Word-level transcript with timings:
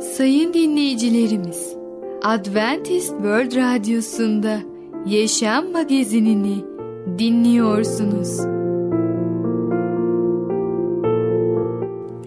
Sayın 0.00 0.54
dinleyicilerimiz, 0.54 1.76
Adventist 2.22 3.08
World 3.08 3.56
Radyosu'nda 3.56 4.58
Yaşam 5.06 5.72
Magazinini 5.72 6.64
dinliyorsunuz. 7.18 8.40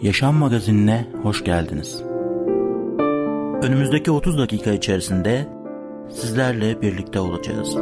Yaşam 0.02 0.36
Magazinine 0.36 1.08
hoş 1.24 1.44
geldiniz. 1.44 2.04
Önümüzdeki 3.64 4.12
30 4.12 4.38
dakika 4.38 4.72
içerisinde 4.72 5.48
sizlerle 6.10 6.82
birlikte 6.82 7.20
olacağız. 7.20 7.78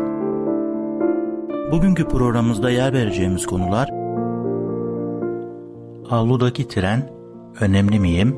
Bugünkü 1.71 2.07
programımızda 2.07 2.69
yer 2.69 2.93
vereceğimiz 2.93 3.45
konular 3.45 3.89
Avludaki 6.09 6.67
tren, 6.67 7.09
önemli 7.61 7.99
miyim, 7.99 8.37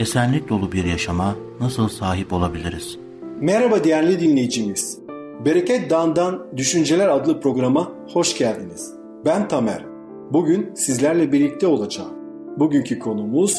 Esenlik 0.00 0.48
dolu 0.48 0.72
bir 0.72 0.84
yaşama 0.84 1.36
nasıl 1.60 1.88
sahip 1.88 2.32
olabiliriz? 2.32 2.98
Merhaba 3.40 3.84
değerli 3.84 4.20
dinleyicimiz. 4.20 4.98
Bereket 5.44 5.90
Dağı'ndan 5.90 6.46
Düşünceler 6.56 7.08
adlı 7.08 7.40
programa 7.40 7.92
hoş 8.12 8.38
geldiniz. 8.38 8.94
Ben 9.24 9.48
Tamer. 9.48 9.84
Bugün 10.32 10.74
sizlerle 10.74 11.32
birlikte 11.32 11.66
olacağım. 11.66 12.10
Bugünkü 12.58 12.98
konumuz 12.98 13.58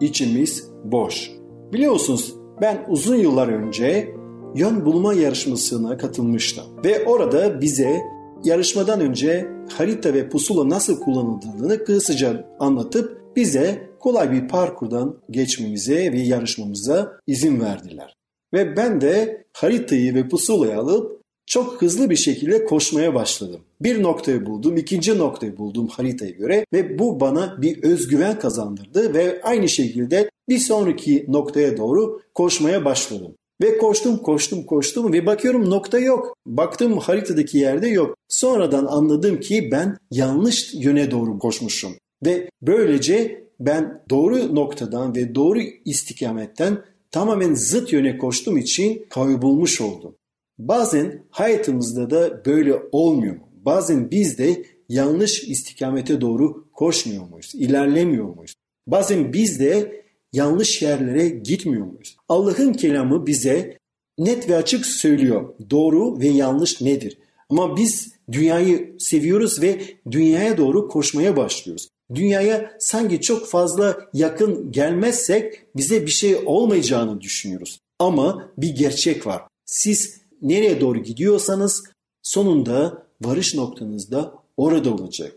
içimiz 0.00 0.70
boş. 0.84 1.30
Biliyorsunuz 1.72 2.34
ben 2.60 2.84
uzun 2.88 3.16
yıllar 3.16 3.48
önce 3.48 4.14
yön 4.54 4.84
bulma 4.84 5.14
yarışmasına 5.14 5.96
katılmıştım. 5.96 6.64
Ve 6.84 7.04
orada 7.04 7.60
bize 7.60 8.00
yarışmadan 8.44 9.00
önce 9.00 9.48
harita 9.78 10.14
ve 10.14 10.28
pusula 10.28 10.68
nasıl 10.68 11.00
kullanıldığını 11.00 11.84
kısaca 11.84 12.46
anlatıp 12.60 13.25
bize 13.36 13.90
kolay 14.00 14.32
bir 14.32 14.48
parkurdan 14.48 15.16
geçmemize 15.30 16.12
ve 16.12 16.20
yarışmamıza 16.20 17.12
izin 17.26 17.60
verdiler. 17.60 18.16
Ve 18.54 18.76
ben 18.76 19.00
de 19.00 19.44
haritayı 19.52 20.14
ve 20.14 20.28
pusulayı 20.28 20.78
alıp 20.78 21.20
çok 21.46 21.82
hızlı 21.82 22.10
bir 22.10 22.16
şekilde 22.16 22.64
koşmaya 22.64 23.14
başladım. 23.14 23.60
Bir 23.80 24.02
noktayı 24.02 24.46
buldum, 24.46 24.76
ikinci 24.76 25.18
noktayı 25.18 25.58
buldum 25.58 25.88
haritaya 25.88 26.30
göre 26.30 26.64
ve 26.72 26.98
bu 26.98 27.20
bana 27.20 27.62
bir 27.62 27.82
özgüven 27.82 28.38
kazandırdı 28.38 29.14
ve 29.14 29.40
aynı 29.42 29.68
şekilde 29.68 30.30
bir 30.48 30.58
sonraki 30.58 31.24
noktaya 31.28 31.76
doğru 31.76 32.20
koşmaya 32.34 32.84
başladım. 32.84 33.34
Ve 33.62 33.78
koştum 33.78 34.16
koştum 34.16 34.64
koştum 34.64 35.12
ve 35.12 35.26
bakıyorum 35.26 35.70
nokta 35.70 35.98
yok. 35.98 36.36
Baktım 36.46 36.98
haritadaki 36.98 37.58
yerde 37.58 37.88
yok. 37.88 38.16
Sonradan 38.28 38.86
anladım 38.86 39.40
ki 39.40 39.68
ben 39.72 39.98
yanlış 40.10 40.74
yöne 40.74 41.10
doğru 41.10 41.38
koşmuşum. 41.38 41.92
Ve 42.24 42.50
böylece 42.62 43.44
ben 43.60 44.02
doğru 44.10 44.54
noktadan 44.54 45.14
ve 45.14 45.34
doğru 45.34 45.60
istikametten 45.84 46.84
tamamen 47.10 47.54
zıt 47.54 47.92
yöne 47.92 48.18
koştuğum 48.18 48.58
için 48.58 49.06
kaybolmuş 49.10 49.80
oldum. 49.80 50.16
Bazen 50.58 51.22
hayatımızda 51.30 52.10
da 52.10 52.44
böyle 52.44 52.74
olmuyor 52.92 53.34
mu? 53.34 53.48
Bazen 53.52 54.10
biz 54.10 54.38
de 54.38 54.64
yanlış 54.88 55.44
istikamete 55.44 56.20
doğru 56.20 56.64
koşmuyor 56.72 57.28
muyuz? 57.28 57.52
İlerlemiyor 57.54 58.34
muyuz? 58.34 58.54
Bazen 58.86 59.32
biz 59.32 59.60
de 59.60 60.02
yanlış 60.32 60.82
yerlere 60.82 61.28
gitmiyor 61.28 61.86
muyuz? 61.86 62.16
Allah'ın 62.28 62.72
kelamı 62.72 63.26
bize 63.26 63.78
net 64.18 64.48
ve 64.48 64.56
açık 64.56 64.86
söylüyor. 64.86 65.54
Doğru 65.70 66.20
ve 66.20 66.28
yanlış 66.28 66.80
nedir? 66.80 67.18
Ama 67.50 67.76
biz 67.76 68.12
dünyayı 68.32 68.96
seviyoruz 68.98 69.62
ve 69.62 69.80
dünyaya 70.10 70.56
doğru 70.56 70.88
koşmaya 70.88 71.36
başlıyoruz. 71.36 71.88
Dünyaya 72.14 72.76
sanki 72.78 73.20
çok 73.20 73.46
fazla 73.46 74.08
yakın 74.12 74.72
gelmezsek 74.72 75.76
bize 75.76 76.06
bir 76.06 76.10
şey 76.10 76.36
olmayacağını 76.46 77.20
düşünüyoruz. 77.20 77.80
Ama 77.98 78.52
bir 78.58 78.70
gerçek 78.70 79.26
var. 79.26 79.42
Siz 79.64 80.20
nereye 80.42 80.80
doğru 80.80 81.02
gidiyorsanız 81.02 81.84
sonunda 82.22 83.06
varış 83.22 83.54
noktanızda 83.54 84.34
orada 84.56 84.94
olacak. 84.94 85.32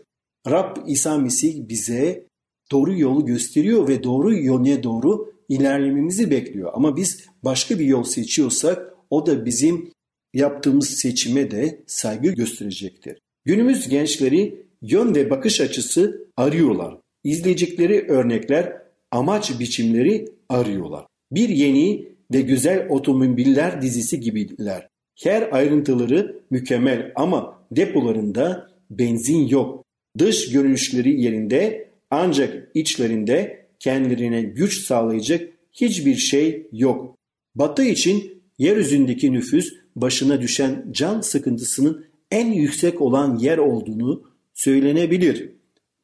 Rab 0.50 0.76
İsa 0.86 1.18
Mesih 1.18 1.68
bize 1.68 2.26
doğru 2.72 2.98
yolu 2.98 3.26
gösteriyor 3.26 3.88
ve 3.88 4.02
doğru 4.02 4.34
yöne 4.34 4.82
doğru 4.82 5.32
ilerlememizi 5.48 6.30
bekliyor. 6.30 6.70
Ama 6.74 6.96
biz 6.96 7.24
başka 7.44 7.78
bir 7.78 7.84
yol 7.84 8.04
seçiyorsak 8.04 8.94
o 9.10 9.26
da 9.26 9.44
bizim 9.44 9.90
yaptığımız 10.34 10.90
seçime 10.90 11.50
de 11.50 11.82
saygı 11.86 12.28
gösterecektir. 12.30 13.18
Günümüz 13.44 13.88
gençleri 13.88 14.66
yön 14.82 15.14
ve 15.14 15.30
bakış 15.30 15.60
açısı 15.60 16.26
arıyorlar. 16.36 16.96
İzleyecekleri 17.24 18.06
örnekler, 18.08 18.82
amaç 19.10 19.60
biçimleri 19.60 20.28
arıyorlar. 20.48 21.06
Bir 21.32 21.48
yeni 21.48 22.08
ve 22.32 22.40
güzel 22.40 22.86
otomobiller 22.88 23.82
dizisi 23.82 24.20
gibiler. 24.20 24.88
Her 25.22 25.48
ayrıntıları 25.52 26.42
mükemmel 26.50 27.12
ama 27.16 27.62
depolarında 27.70 28.70
benzin 28.90 29.48
yok. 29.48 29.84
Dış 30.18 30.52
görünüşleri 30.52 31.20
yerinde 31.22 31.88
ancak 32.10 32.68
içlerinde 32.74 33.66
kendilerine 33.78 34.42
güç 34.42 34.86
sağlayacak 34.86 35.48
hiçbir 35.72 36.16
şey 36.16 36.66
yok. 36.72 37.16
Batı 37.54 37.82
için 37.84 38.42
yeryüzündeki 38.58 39.32
nüfus 39.32 39.68
başına 39.96 40.40
düşen 40.40 40.86
can 40.90 41.20
sıkıntısının 41.20 42.04
en 42.30 42.52
yüksek 42.52 43.00
olan 43.00 43.38
yer 43.38 43.58
olduğunu 43.58 44.29
söylenebilir. 44.64 45.50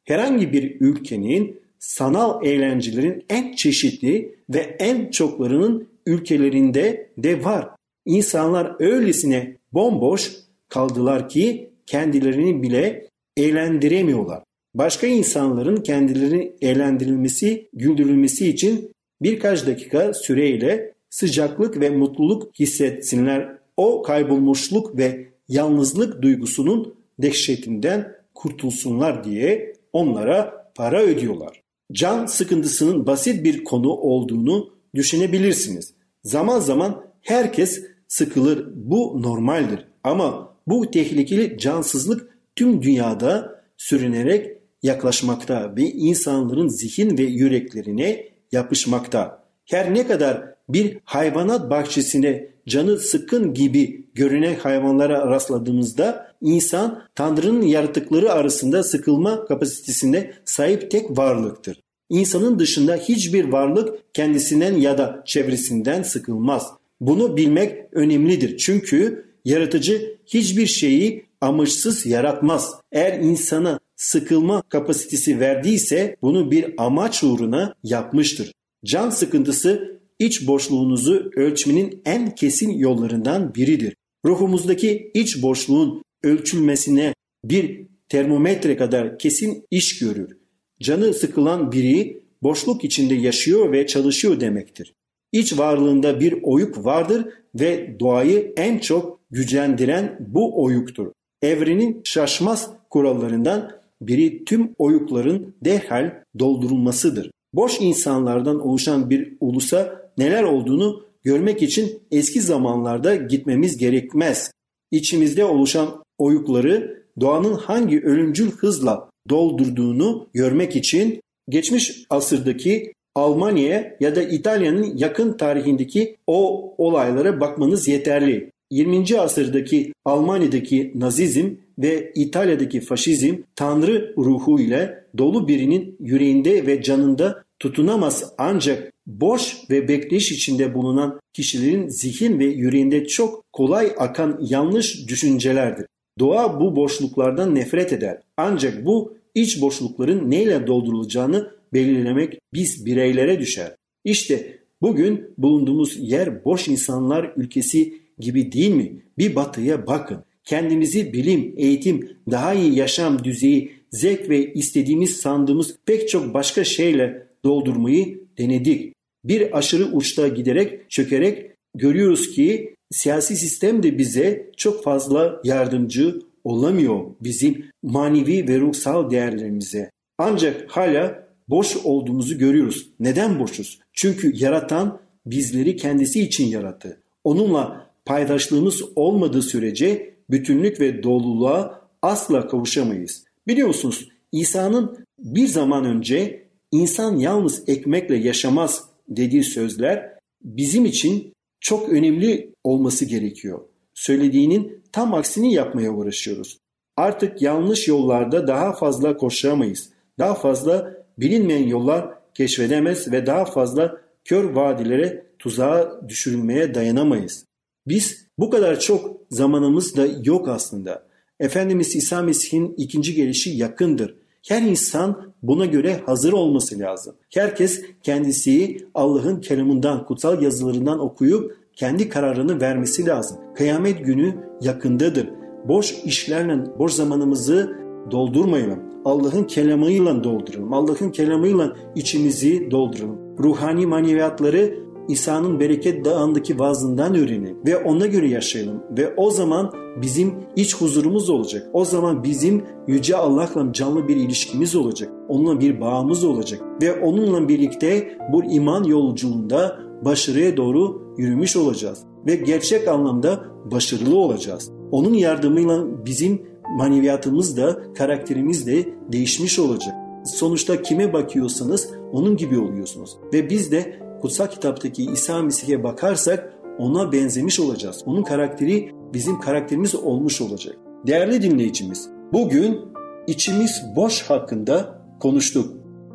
Herhangi 0.03 0.53
bir 0.53 0.77
ülkenin 0.79 1.59
sanal 1.79 2.45
eğlencelerin 2.45 3.25
en 3.29 3.55
çeşitli 3.55 4.35
ve 4.49 4.59
en 4.79 5.11
çoklarının 5.11 5.87
ülkelerinde 6.05 7.09
de 7.17 7.43
var. 7.43 7.69
İnsanlar 8.05 8.75
öylesine 8.79 9.55
bomboş 9.73 10.31
kaldılar 10.69 11.29
ki 11.29 11.69
kendilerini 11.85 12.63
bile 12.63 13.07
eğlendiremiyorlar. 13.37 14.43
Başka 14.73 15.07
insanların 15.07 15.77
kendilerini 15.77 16.53
eğlendirilmesi, 16.61 17.69
güldürülmesi 17.73 18.49
için 18.49 18.91
birkaç 19.21 19.67
dakika 19.67 20.13
süreyle 20.13 20.93
sıcaklık 21.09 21.79
ve 21.79 21.89
mutluluk 21.89 22.59
hissetsinler. 22.59 23.57
O 23.77 24.01
kaybolmuşluk 24.01 24.97
ve 24.97 25.27
yalnızlık 25.47 26.21
duygusunun 26.21 26.95
dehşetinden 27.19 28.16
kurtulsunlar 28.37 29.23
diye 29.23 29.73
onlara 29.93 30.71
para 30.75 31.01
ödüyorlar. 31.01 31.61
Can 31.91 32.25
sıkıntısının 32.25 33.05
basit 33.05 33.43
bir 33.43 33.63
konu 33.63 33.89
olduğunu 33.89 34.69
düşünebilirsiniz. 34.95 35.93
Zaman 36.23 36.59
zaman 36.59 37.03
herkes 37.21 37.83
sıkılır. 38.07 38.67
Bu 38.75 39.21
normaldir. 39.21 39.87
Ama 40.03 40.55
bu 40.67 40.91
tehlikeli 40.91 41.57
cansızlık 41.57 42.37
tüm 42.55 42.81
dünyada 42.81 43.61
sürünerek 43.77 44.57
yaklaşmakta 44.83 45.75
ve 45.75 45.81
insanların 45.81 46.67
zihin 46.67 47.17
ve 47.17 47.23
yüreklerine 47.23 48.23
yapışmakta. 48.51 49.43
Her 49.65 49.93
ne 49.93 50.07
kadar 50.07 50.43
bir 50.69 50.97
hayvanat 51.03 51.69
bahçesine 51.69 52.47
canı 52.67 52.99
sıkkın 52.99 53.53
gibi 53.53 54.05
görünen 54.15 54.55
hayvanlara 54.55 55.29
rastladığımızda 55.29 56.31
insan 56.41 57.03
Tanrı'nın 57.15 57.61
yaratıkları 57.61 58.31
arasında 58.31 58.83
sıkılma 58.83 59.45
kapasitesine 59.45 60.33
sahip 60.45 60.91
tek 60.91 61.17
varlıktır. 61.17 61.81
İnsanın 62.09 62.59
dışında 62.59 62.95
hiçbir 62.95 63.45
varlık 63.45 64.13
kendisinden 64.13 64.73
ya 64.73 64.97
da 64.97 65.23
çevresinden 65.25 66.03
sıkılmaz. 66.03 66.67
Bunu 67.01 67.37
bilmek 67.37 67.75
önemlidir. 67.91 68.57
Çünkü 68.57 69.25
yaratıcı 69.45 70.17
hiçbir 70.25 70.65
şeyi 70.65 71.25
amaçsız 71.41 72.05
yaratmaz. 72.05 72.73
Eğer 72.91 73.19
insana 73.19 73.79
sıkılma 73.95 74.61
kapasitesi 74.61 75.39
verdiyse 75.39 76.15
bunu 76.21 76.51
bir 76.51 76.73
amaç 76.77 77.23
uğruna 77.23 77.73
yapmıştır. 77.83 78.51
Can 78.85 79.09
sıkıntısı 79.09 79.96
iç 80.19 80.47
boşluğunuzu 80.47 81.31
ölçmenin 81.35 82.01
en 82.05 82.35
kesin 82.35 82.71
yollarından 82.71 83.55
biridir. 83.55 83.95
Ruhumuzdaki 84.25 85.11
iç 85.13 85.41
boşluğun 85.41 86.03
ölçülmesine 86.23 87.13
bir 87.43 87.87
termometre 88.09 88.77
kadar 88.77 89.19
kesin 89.19 89.65
iş 89.71 89.99
görür. 89.99 90.37
Canı 90.81 91.13
sıkılan 91.13 91.71
biri 91.71 92.23
boşluk 92.43 92.83
içinde 92.83 93.15
yaşıyor 93.15 93.71
ve 93.71 93.87
çalışıyor 93.87 94.39
demektir. 94.39 94.93
İç 95.31 95.57
varlığında 95.57 96.19
bir 96.19 96.35
oyuk 96.43 96.85
vardır 96.85 97.25
ve 97.55 97.99
doğayı 97.99 98.53
en 98.57 98.79
çok 98.79 99.19
gücendiren 99.31 100.17
bu 100.33 100.63
oyuktur. 100.63 101.07
Evrenin 101.41 102.01
şaşmaz 102.03 102.71
kurallarından 102.89 103.71
biri 104.01 104.45
tüm 104.45 104.75
oyukların 104.77 105.55
derhal 105.65 106.13
doldurulmasıdır. 106.39 107.31
Boş 107.53 107.81
insanlardan 107.81 108.59
oluşan 108.59 109.09
bir 109.09 109.33
ulusa 109.39 110.06
neler 110.17 110.43
olduğunu 110.43 111.03
görmek 111.23 111.61
için 111.61 112.01
eski 112.11 112.41
zamanlarda 112.41 113.15
gitmemiz 113.15 113.77
gerekmez. 113.77 114.51
İçimizde 114.91 115.45
oluşan 115.45 116.03
oyukları 116.17 117.03
doğanın 117.19 117.53
hangi 117.53 118.01
ölümcül 118.01 118.51
hızla 118.51 119.09
doldurduğunu 119.29 120.27
görmek 120.33 120.75
için 120.75 121.21
geçmiş 121.49 122.05
asırdaki 122.09 122.93
Almanya'ya 123.15 123.97
ya 123.99 124.15
da 124.15 124.23
İtalya'nın 124.23 124.97
yakın 124.97 125.37
tarihindeki 125.37 126.17
o 126.27 126.73
olaylara 126.77 127.39
bakmanız 127.39 127.87
yeterli. 127.87 128.51
20. 128.71 129.19
asırdaki 129.19 129.93
Almanya'daki 130.05 130.91
Nazizm 130.95 131.49
ve 131.79 132.11
İtalya'daki 132.15 132.81
faşizm 132.81 133.35
Tanrı 133.55 134.13
ruhu 134.17 134.59
ile 134.59 135.03
dolu 135.17 135.47
birinin 135.47 135.95
yüreğinde 135.99 136.67
ve 136.67 136.81
canında 136.81 137.43
tutunamaz 137.59 138.33
ancak 138.37 138.93
boş 139.07 139.57
ve 139.69 139.87
bekleyiş 139.87 140.31
içinde 140.31 140.73
bulunan 140.73 141.19
kişilerin 141.33 141.87
zihin 141.87 142.39
ve 142.39 142.45
yüreğinde 142.45 143.07
çok 143.07 143.43
kolay 143.53 143.93
akan 143.97 144.39
yanlış 144.41 145.07
düşüncelerdir. 145.07 145.85
Doğa 146.19 146.59
bu 146.59 146.75
boşluklardan 146.75 147.55
nefret 147.55 147.93
eder. 147.93 148.21
Ancak 148.37 148.85
bu 148.85 149.17
iç 149.35 149.61
boşlukların 149.61 150.31
neyle 150.31 150.67
doldurulacağını 150.67 151.51
belirlemek 151.73 152.39
biz 152.53 152.85
bireylere 152.85 153.39
düşer. 153.39 153.75
İşte 154.03 154.59
bugün 154.81 155.33
bulunduğumuz 155.37 156.11
yer 156.11 156.45
boş 156.45 156.67
insanlar 156.67 157.33
ülkesi 157.35 158.01
gibi 158.19 158.51
değil 158.51 158.75
mi? 158.75 159.01
Bir 159.17 159.35
batıya 159.35 159.87
bakın. 159.87 160.23
Kendimizi 160.43 161.13
bilim, 161.13 161.53
eğitim, 161.57 162.09
daha 162.31 162.53
iyi 162.53 162.75
yaşam 162.75 163.23
düzeyi, 163.23 163.71
zevk 163.91 164.29
ve 164.29 164.53
istediğimiz 164.53 165.17
sandığımız 165.17 165.75
pek 165.85 166.09
çok 166.09 166.33
başka 166.33 166.63
şeyle 166.63 167.27
doldurmayı 167.43 168.19
denedik. 168.37 168.96
Bir 169.27 169.57
aşırı 169.57 169.85
uçta 169.85 170.27
giderek, 170.27 170.89
çökerek 170.89 171.51
görüyoruz 171.75 172.31
ki 172.31 172.75
siyasi 172.91 173.35
sistem 173.35 173.83
de 173.83 173.97
bize 173.97 174.51
çok 174.57 174.83
fazla 174.83 175.41
yardımcı 175.43 176.19
olamıyor 176.43 177.05
bizim 177.21 177.65
manevi 177.83 178.47
ve 178.47 178.59
ruhsal 178.59 179.11
değerlerimize. 179.11 179.91
Ancak 180.17 180.71
hala 180.71 181.27
boş 181.47 181.77
olduğumuzu 181.83 182.37
görüyoruz. 182.37 182.89
Neden 182.99 183.39
boşuz? 183.39 183.79
Çünkü 183.93 184.33
yaratan 184.35 184.99
bizleri 185.25 185.75
kendisi 185.75 186.21
için 186.21 186.45
yarattı. 186.47 187.01
Onunla 187.23 187.89
paydaşlığımız 188.05 188.81
olmadığı 188.95 189.41
sürece 189.41 190.13
bütünlük 190.29 190.79
ve 190.79 191.03
doluluğa 191.03 191.81
asla 192.01 192.47
kavuşamayız. 192.47 193.23
Biliyorsunuz 193.47 194.09
İsa'nın 194.31 195.05
bir 195.19 195.47
zaman 195.47 195.85
önce 195.85 196.47
insan 196.71 197.17
yalnız 197.17 197.63
ekmekle 197.69 198.15
yaşamaz 198.15 198.83
dediği 199.09 199.43
sözler 199.43 200.13
bizim 200.41 200.85
için 200.85 201.33
çok 201.59 201.89
önemli 201.89 202.53
olması 202.63 203.05
gerekiyor. 203.05 203.59
Söylediğinin 203.93 204.83
tam 204.91 205.13
aksini 205.13 205.53
yapmaya 205.53 205.91
uğraşıyoruz. 205.91 206.57
Artık 206.97 207.41
yanlış 207.41 207.87
yollarda 207.87 208.47
daha 208.47 208.73
fazla 208.73 209.17
koşamayız. 209.17 209.89
Daha 210.19 210.33
fazla 210.33 210.93
bilinmeyen 211.17 211.67
yollar 211.67 212.13
keşfedemez 212.33 213.11
ve 213.11 213.25
daha 213.25 213.45
fazla 213.45 214.01
kör 214.25 214.43
vadilere 214.43 215.25
tuzağa 215.39 216.01
düşürülmeye 216.09 216.75
dayanamayız. 216.75 217.45
Biz 217.87 218.27
bu 218.39 218.49
kadar 218.49 218.79
çok 218.79 219.21
zamanımız 219.31 219.95
da 219.95 220.07
yok 220.23 220.47
aslında. 220.47 221.07
Efendimiz 221.39 221.95
İsa 221.95 222.21
Mesih'in 222.21 222.73
ikinci 222.77 223.13
gelişi 223.13 223.49
yakındır. 223.49 224.15
Her 224.47 224.61
insan 224.61 225.33
buna 225.43 225.65
göre 225.65 226.01
hazır 226.05 226.33
olması 226.33 226.79
lazım. 226.79 227.15
Herkes 227.33 227.81
kendisi 228.03 228.77
Allah'ın 228.93 229.41
kelamından, 229.41 230.05
kutsal 230.05 230.41
yazılarından 230.41 230.99
okuyup 230.99 231.57
kendi 231.75 232.09
kararını 232.09 232.61
vermesi 232.61 233.05
lazım. 233.05 233.37
Kıyamet 233.55 234.05
günü 234.05 234.35
yakındadır. 234.61 235.29
Boş 235.67 235.91
işlerle 236.05 236.79
boş 236.79 236.91
zamanımızı 236.91 237.77
doldurmayalım. 238.11 238.79
Allah'ın 239.05 239.43
kelamıyla 239.43 240.23
dolduralım. 240.23 240.73
Allah'ın 240.73 241.09
kelamıyla 241.09 241.75
içimizi 241.95 242.71
dolduralım. 242.71 243.37
Ruhani 243.39 243.85
maneviyatları 243.85 244.79
İsa'nın 245.07 245.59
bereket 245.59 246.05
dağındaki 246.05 246.59
vaazından 246.59 247.15
öğrenelim 247.15 247.57
ve 247.65 247.77
ona 247.77 248.05
göre 248.05 248.29
yaşayalım 248.29 248.83
ve 248.97 249.13
o 249.17 249.31
zaman 249.31 249.71
bizim 250.01 250.33
iç 250.55 250.75
huzurumuz 250.75 251.29
olacak. 251.29 251.69
O 251.73 251.85
zaman 251.85 252.23
bizim 252.23 252.63
yüce 252.87 253.15
Allah'la 253.15 253.73
canlı 253.73 254.07
bir 254.07 254.15
ilişkimiz 254.15 254.75
olacak. 254.75 255.09
Onunla 255.27 255.59
bir 255.59 255.81
bağımız 255.81 256.23
olacak 256.23 256.61
ve 256.81 257.01
onunla 257.01 257.47
birlikte 257.47 258.17
bu 258.33 258.43
iman 258.43 258.83
yolculuğunda 258.83 259.79
başarıya 260.05 260.57
doğru 260.57 261.13
yürümüş 261.17 261.55
olacağız 261.55 261.99
ve 262.25 262.35
gerçek 262.35 262.87
anlamda 262.87 263.43
başarılı 263.71 264.17
olacağız. 264.17 264.71
Onun 264.91 265.13
yardımıyla 265.13 266.05
bizim 266.05 266.41
maneviyatımız 266.77 267.57
da 267.57 267.93
karakterimiz 267.93 268.67
de 268.67 268.85
değişmiş 269.11 269.59
olacak. 269.59 269.95
Sonuçta 270.25 270.81
kime 270.81 271.13
bakıyorsanız 271.13 271.89
onun 272.11 272.37
gibi 272.37 272.59
oluyorsunuz. 272.59 273.17
Ve 273.33 273.49
biz 273.49 273.71
de 273.71 274.06
kutsal 274.21 274.47
kitaptaki 274.47 275.05
İsa 275.05 275.41
Mesih'e 275.41 275.83
bakarsak 275.83 276.53
ona 276.79 277.11
benzemiş 277.11 277.59
olacağız. 277.59 278.03
Onun 278.05 278.23
karakteri 278.23 278.91
bizim 279.13 279.39
karakterimiz 279.39 279.95
olmuş 279.95 280.41
olacak. 280.41 280.75
Değerli 281.07 281.41
dinleyicimiz, 281.41 282.09
bugün 282.33 282.79
içimiz 283.27 283.83
boş 283.95 284.21
hakkında 284.21 285.01
konuştuk. 285.19 285.73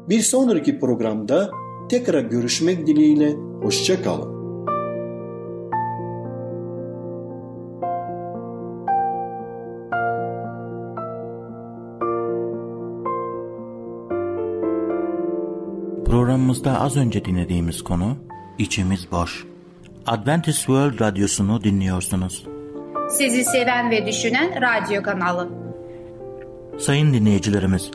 Bir 0.08 0.20
sonraki 0.20 0.78
programda 0.78 1.50
tekrar 1.88 2.22
görüşmek 2.22 2.86
dileğiyle 2.86 3.32
hoşçakalın. 3.62 4.31
Programımızda 16.32 16.80
az 16.80 16.96
önce 16.96 17.24
dinlediğimiz 17.24 17.84
konu 17.84 18.16
içimiz 18.58 19.10
boş. 19.10 19.44
Adventist 20.06 20.58
World 20.58 21.00
Radyosu'nu 21.00 21.64
dinliyorsunuz. 21.64 22.46
Sizi 23.10 23.44
seven 23.44 23.90
ve 23.90 24.06
düşünen 24.06 24.62
radyo 24.62 25.02
kanalı. 25.02 25.48
Sayın 26.78 27.14
dinleyicilerimiz, 27.14 27.90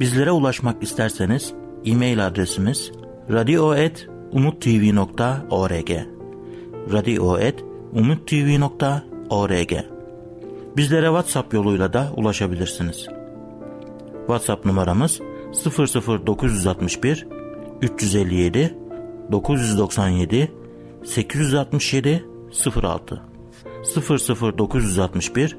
bizlere 0.00 0.30
ulaşmak 0.30 0.82
isterseniz 0.82 1.52
e-mail 1.84 2.26
adresimiz 2.26 2.92
radio.umutv.org 3.30 5.90
radio.umutv.org 6.92 9.72
Bizlere 10.76 11.06
WhatsApp 11.06 11.54
yoluyla 11.54 11.92
da 11.92 12.12
ulaşabilirsiniz. 12.16 13.06
WhatsApp 14.26 14.66
numaramız 14.66 15.20
00961 15.64 17.33
357 17.84 18.74
997 19.32 20.48
867 21.04 22.24
06 22.82 23.22
00961 23.84 25.56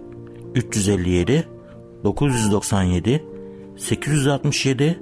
357 0.55 1.48
997 2.03 3.24
867 3.77 5.00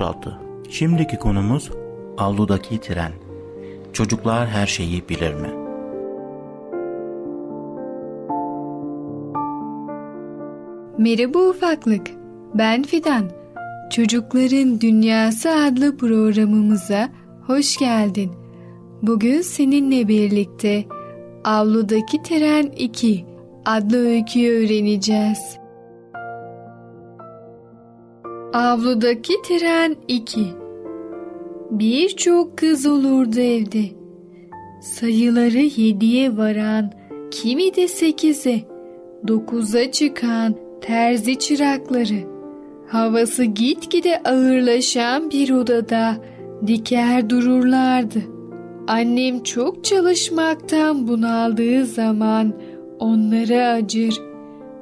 06 0.00 0.38
Şimdiki 0.70 1.16
konumuz 1.18 1.70
avludaki 2.18 2.80
tren. 2.80 3.12
Çocuklar 3.92 4.48
her 4.48 4.66
şeyi 4.66 5.08
bilir 5.08 5.34
mi? 5.34 5.50
Merhaba 10.98 11.38
ufaklık. 11.38 12.06
Ben 12.54 12.82
Fidan. 12.82 13.37
Çocukların 13.90 14.80
Dünyası 14.80 15.50
adlı 15.50 15.96
programımıza 15.96 17.08
hoş 17.46 17.76
geldin. 17.76 18.30
Bugün 19.02 19.40
seninle 19.40 20.08
birlikte 20.08 20.84
Avludaki 21.44 22.22
Tren 22.22 22.72
2 22.76 23.24
adlı 23.64 24.08
öyküyü 24.08 24.50
öğreneceğiz. 24.50 25.58
Avludaki 28.52 29.34
Tren 29.48 29.96
2 30.08 30.46
Birçok 31.70 32.58
kız 32.58 32.86
olurdu 32.86 33.40
evde. 33.40 33.84
Sayıları 34.82 35.80
yediye 35.80 36.36
varan, 36.36 36.92
kimi 37.30 37.76
de 37.76 37.88
sekize, 37.88 38.60
dokuza 39.28 39.92
çıkan 39.92 40.54
terzi 40.80 41.38
çırakları. 41.38 42.37
Havası 42.88 43.44
gitgide 43.44 44.22
ağırlaşan 44.22 45.30
bir 45.30 45.50
odada 45.50 46.16
diker 46.66 47.30
dururlardı. 47.30 48.18
Annem 48.86 49.42
çok 49.42 49.84
çalışmaktan 49.84 51.08
bunaldığı 51.08 51.86
zaman 51.86 52.60
onlara 52.98 53.68
acır, 53.68 54.20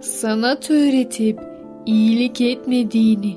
sanat 0.00 0.70
öğretip 0.70 1.40
iyilik 1.86 2.40
etmediğini, 2.40 3.36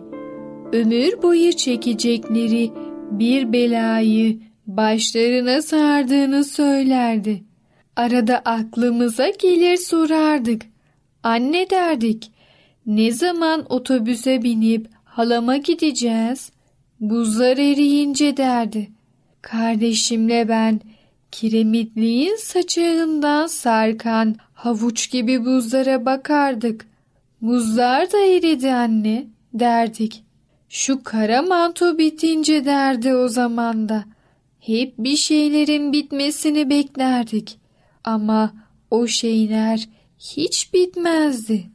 ömür 0.73 1.21
boyu 1.21 1.53
çekecekleri 1.53 2.71
bir 3.11 3.53
belayı 3.53 4.39
başlarına 4.67 5.61
sardığını 5.61 6.43
söylerdi. 6.43 7.43
Arada 7.95 8.41
aklımıza 8.45 9.29
gelir 9.29 9.77
sorardık. 9.77 10.61
Anne 11.23 11.69
derdik, 11.69 12.31
ne 12.85 13.11
zaman 13.11 13.65
otobüse 13.69 14.43
binip 14.43 14.87
halama 15.03 15.57
gideceğiz? 15.57 16.51
Buzlar 16.99 17.57
eriyince 17.57 18.37
derdi. 18.37 18.89
Kardeşimle 19.41 20.49
ben 20.49 20.81
kiremitliğin 21.31 22.35
saçağından 22.35 23.47
sarkan 23.47 24.35
havuç 24.53 25.11
gibi 25.11 25.45
buzlara 25.45 26.05
bakardık. 26.05 26.87
Buzlar 27.41 28.11
da 28.11 28.17
eridi 28.25 28.71
anne 28.71 29.27
derdik. 29.53 30.23
Şu 30.69 31.03
kara 31.03 31.41
manto 31.41 31.97
bitince 31.97 32.65
derdi 32.65 33.15
o 33.15 33.27
zaman 33.27 33.89
da. 33.89 34.05
Hep 34.59 34.93
bir 34.97 35.15
şeylerin 35.15 35.93
bitmesini 35.93 36.69
beklerdik. 36.69 37.59
Ama 38.03 38.53
o 38.91 39.07
şeyler 39.07 39.89
hiç 40.19 40.73
bitmezdi. 40.73 41.65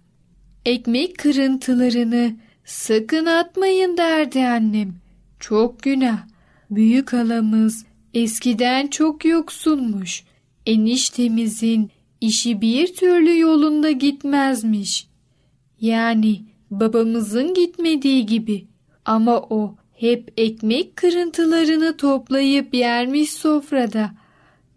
Ekmek 0.67 1.19
kırıntılarını 1.19 2.37
sakın 2.65 3.27
atmayın 3.27 3.97
derdi 3.97 4.47
annem. 4.47 4.95
Çok 5.41 5.83
günah. 5.83 6.19
Büyük 6.71 7.13
halamız 7.13 7.85
eskiden 8.15 8.87
çok 8.87 9.25
yoksunmuş. 9.25 10.25
Eniştemizin 10.67 11.91
işi 12.21 12.61
bir 12.61 12.95
türlü 12.95 13.39
yolunda 13.39 13.91
gitmezmiş. 13.91 15.07
Yani 15.81 16.41
babamızın 16.71 17.55
gitmediği 17.55 18.27
gibi. 18.27 18.67
Ama 19.05 19.41
o 19.41 19.75
hep 19.93 20.33
ekmek 20.37 20.97
kırıntılarını 20.97 21.97
toplayıp 21.97 22.75
yermiş 22.75 23.33
sofrada. 23.33 24.11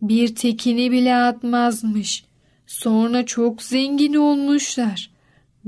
Bir 0.01 0.35
tekini 0.35 0.91
bile 0.91 1.15
atmazmış. 1.15 2.23
Sonra 2.67 3.25
çok 3.25 3.63
zengin 3.63 4.13
olmuşlar. 4.13 5.16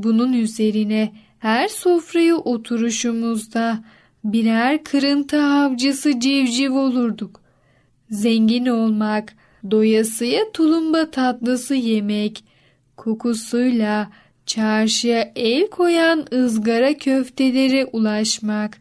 Bunun 0.04 0.34
üzerine 0.34 1.12
her 1.40 1.68
sofraya 1.68 2.36
oturuşumuzda 2.36 3.84
birer 4.24 4.84
kırıntı 4.84 5.42
avcısı 5.42 6.20
civciv 6.20 6.74
olurduk. 6.74 7.42
Zengin 8.10 8.66
olmak, 8.66 9.34
doyasıya 9.72 10.52
tulumba 10.54 11.12
tatlısı 11.12 11.76
yemek, 11.76 12.44
kokusuyla 12.98 14.12
çarşıya 14.46 15.32
el 15.36 15.70
koyan 15.70 16.26
ızgara 16.34 16.94
köftelere 16.94 17.86
ulaşmak 17.86 18.78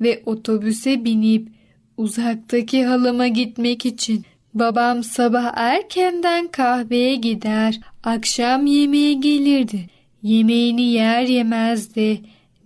ve 0.00 0.22
otobüse 0.26 1.04
binip 1.04 1.48
uzaktaki 1.96 2.84
halama 2.84 3.26
gitmek 3.28 3.86
için 3.86 4.24
babam 4.54 5.04
sabah 5.04 5.52
erkenden 5.56 6.48
kahveye 6.48 7.14
gider, 7.16 7.80
akşam 8.04 8.66
yemeğe 8.66 9.12
gelirdi. 9.12 9.93
Yemeğini 10.24 10.82
yer 10.82 11.22
yemez 11.22 11.94
de 11.94 12.18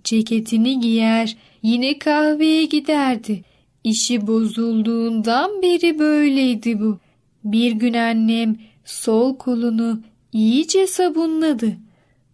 ceketini 0.04 0.80
giyer, 0.80 1.36
yine 1.62 1.98
kahveye 1.98 2.64
giderdi. 2.64 3.42
İşi 3.84 4.26
bozulduğundan 4.26 5.62
beri 5.62 5.98
böyleydi 5.98 6.80
bu. 6.80 6.98
Bir 7.44 7.72
gün 7.72 7.94
annem 7.94 8.56
sol 8.84 9.36
kolunu 9.36 10.00
iyice 10.32 10.86
sabunladı. 10.86 11.76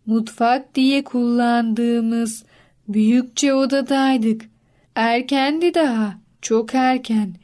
Mutfak 0.06 0.74
diye 0.74 1.04
kullandığımız 1.04 2.44
büyükçe 2.88 3.54
odadaydık. 3.54 4.44
Erkendi 4.94 5.74
daha, 5.74 6.18
çok 6.42 6.74
erken. 6.74 7.34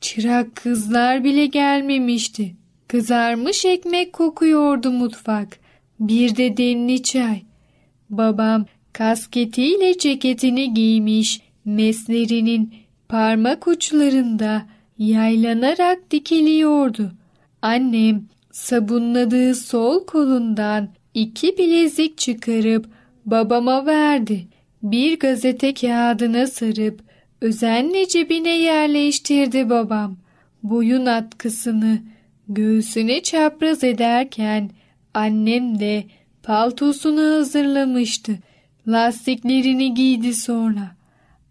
Çırak 0.00 0.56
kızlar 0.56 1.24
bile 1.24 1.46
gelmemişti. 1.46 2.54
Kızarmış 2.88 3.64
ekmek 3.64 4.12
kokuyordu 4.12 4.90
mutfak. 4.90 5.63
Bir 6.00 6.36
de 6.36 6.56
demli 6.56 7.02
çay. 7.02 7.42
Babam 8.10 8.66
kasketiyle 8.92 9.98
ceketini 9.98 10.74
giymiş, 10.74 11.40
meslerinin 11.64 12.74
parmak 13.08 13.68
uçlarında 13.68 14.66
yaylanarak 14.98 16.10
dikiliyordu. 16.10 17.12
Annem 17.62 18.24
sabunladığı 18.52 19.54
sol 19.54 20.06
kolundan 20.06 20.88
iki 21.14 21.58
bilezik 21.58 22.18
çıkarıp 22.18 22.86
babama 23.26 23.86
verdi. 23.86 24.46
Bir 24.82 25.18
gazete 25.18 25.74
kağıdına 25.74 26.46
sarıp 26.46 27.00
özenle 27.40 28.08
cebine 28.08 28.58
yerleştirdi 28.58 29.70
babam. 29.70 30.16
Boyun 30.62 31.06
atkısını 31.06 31.98
göğsüne 32.48 33.22
çapraz 33.22 33.84
ederken 33.84 34.70
annem 35.14 35.80
de 35.80 36.04
paltosunu 36.42 37.36
hazırlamıştı. 37.36 38.38
Lastiklerini 38.88 39.94
giydi 39.94 40.34
sonra. 40.34 40.96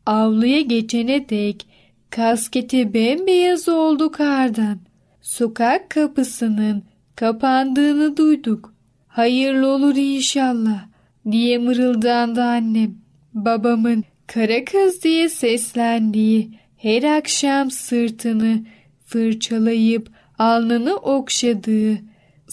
Avluya 0.05 0.61
geçene 0.61 1.29
dek 1.29 1.65
kasketi 2.09 2.93
bembeyaz 2.93 3.69
oldu 3.69 4.11
kardan. 4.11 4.77
Sokak 5.21 5.89
kapısının 5.89 6.83
kapandığını 7.15 8.17
duyduk. 8.17 8.73
Hayırlı 9.07 9.67
olur 9.67 9.95
inşallah 9.95 10.85
diye 11.31 11.57
mırıldandı 11.57 12.43
annem. 12.43 12.95
Babamın 13.33 14.03
kara 14.27 14.65
kız 14.65 15.03
diye 15.03 15.29
seslendiği 15.29 16.59
her 16.77 17.17
akşam 17.17 17.71
sırtını 17.71 18.65
fırçalayıp 19.05 20.09
alnını 20.39 20.95
okşadığı, 20.95 21.97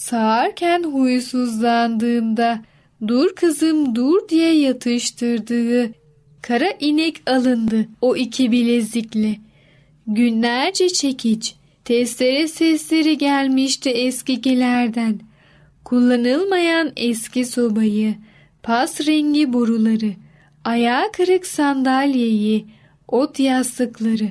sağarken 0.01 0.83
huysuzlandığında 0.83 2.61
dur 3.07 3.35
kızım 3.35 3.95
dur 3.95 4.29
diye 4.29 4.53
yatıştırdığı 4.53 5.91
kara 6.41 6.69
inek 6.79 7.29
alındı 7.29 7.85
o 8.01 8.15
iki 8.15 8.51
bilezikle. 8.51 9.35
Günlerce 10.07 10.89
çekiç, 10.89 11.55
testere 11.85 12.47
sesleri 12.47 13.17
gelmişti 13.17 13.89
eskikilerden. 13.89 15.19
Kullanılmayan 15.83 16.91
eski 16.95 17.45
sobayı, 17.45 18.15
pas 18.63 19.07
rengi 19.07 19.53
boruları, 19.53 20.13
ayağı 20.63 21.11
kırık 21.11 21.45
sandalyeyi, 21.45 22.65
ot 23.07 23.39
yastıkları, 23.39 24.29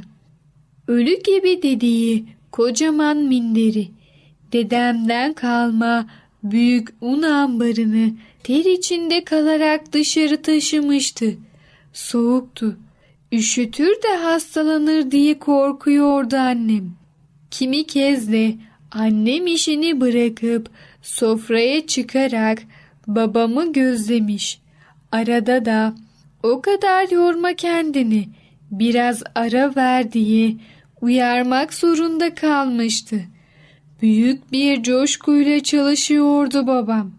ölü 0.88 1.22
gibi 1.22 1.62
dediği 1.62 2.24
kocaman 2.50 3.16
minderi, 3.16 3.88
dedemden 4.52 5.32
kalma 5.32 6.06
büyük 6.42 6.88
un 7.00 7.22
ambarını 7.22 8.10
ter 8.42 8.64
içinde 8.64 9.24
kalarak 9.24 9.92
dışarı 9.92 10.42
taşımıştı. 10.42 11.34
Soğuktu. 11.92 12.76
Üşütür 13.32 14.02
de 14.02 14.16
hastalanır 14.16 15.10
diye 15.10 15.38
korkuyordu 15.38 16.36
annem. 16.36 16.92
Kimi 17.50 17.86
kez 17.86 18.32
de 18.32 18.54
annem 18.90 19.46
işini 19.46 20.00
bırakıp 20.00 20.70
sofraya 21.02 21.86
çıkarak 21.86 22.62
babamı 23.06 23.72
gözlemiş. 23.72 24.60
Arada 25.12 25.64
da 25.64 25.94
o 26.42 26.62
kadar 26.62 27.10
yorma 27.10 27.54
kendini 27.54 28.28
biraz 28.70 29.22
ara 29.34 29.76
ver 29.76 30.12
diye 30.12 30.56
uyarmak 31.00 31.74
zorunda 31.74 32.34
kalmıştı. 32.34 33.20
Büyük 34.02 34.52
bir 34.52 34.82
coşkuyla 34.82 35.62
çalışıyordu 35.62 36.66
babam. 36.66 37.10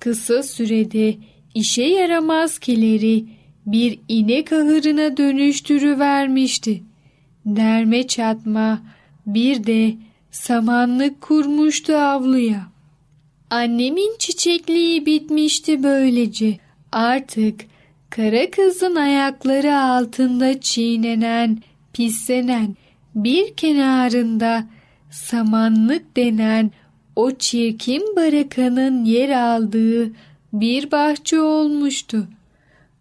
Kısa 0.00 0.42
sürede 0.42 1.14
işe 1.54 1.82
yaramaz 1.82 2.58
kileri 2.58 3.24
bir 3.66 3.98
inek 4.08 4.52
ahırına 4.52 5.16
dönüştürüvermişti. 5.16 6.82
Derme 7.46 8.06
çatma 8.06 8.82
bir 9.26 9.66
de 9.66 9.94
samanlık 10.30 11.20
kurmuştu 11.20 11.92
avluya. 11.92 12.66
Annemin 13.50 14.16
çiçekliği 14.18 15.06
bitmişti 15.06 15.82
böylece. 15.82 16.58
Artık 16.92 17.60
kara 18.10 18.50
kızın 18.50 18.94
ayakları 18.94 19.76
altında 19.76 20.60
çiğnenen, 20.60 21.58
pislenen 21.92 22.76
bir 23.14 23.54
kenarında 23.54 24.66
samanlık 25.16 26.16
denen 26.16 26.70
o 27.16 27.30
çirkin 27.30 28.16
barakanın 28.16 29.04
yer 29.04 29.30
aldığı 29.30 30.12
bir 30.52 30.90
bahçe 30.90 31.40
olmuştu. 31.40 32.28